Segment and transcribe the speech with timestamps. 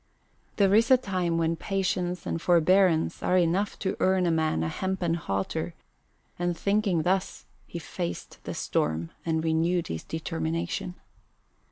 [0.55, 4.67] There is a time when patience and forbearance are enough to earn a man a
[4.67, 5.75] hempen halter,
[6.39, 10.95] and thinking thus, he faced the storm and renewed his determination.